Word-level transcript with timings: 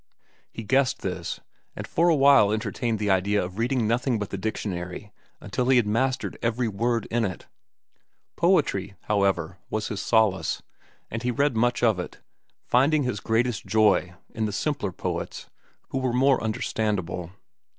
He 0.51 0.63
guessed 0.63 1.03
this, 1.03 1.41
and 1.75 1.85
for 1.85 2.09
a 2.09 2.15
while 2.15 2.51
entertained 2.51 2.97
the 2.97 3.11
idea 3.11 3.39
of 3.45 3.59
reading 3.59 3.85
nothing 3.87 4.17
but 4.17 4.31
the 4.31 4.35
dictionary 4.39 5.11
until 5.39 5.69
he 5.69 5.77
had 5.77 5.85
mastered 5.85 6.39
every 6.41 6.67
word 6.67 7.05
in 7.11 7.23
it. 7.23 7.45
Poetry, 8.35 8.95
however, 9.01 9.59
was 9.69 9.89
his 9.89 10.01
solace, 10.01 10.63
and 11.11 11.21
he 11.21 11.29
read 11.29 11.55
much 11.55 11.83
of 11.83 11.99
it, 11.99 12.19
finding 12.65 13.03
his 13.03 13.19
greatest 13.19 13.67
joy 13.67 14.15
in 14.33 14.45
the 14.45 14.51
simpler 14.51 14.91
poets, 14.91 15.51
who 15.89 15.99
were 15.99 16.13
more 16.13 16.41
understandable. 16.43 17.29